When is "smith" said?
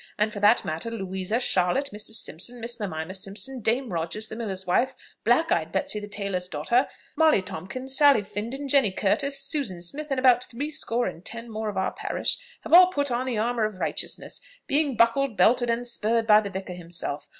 9.79-10.07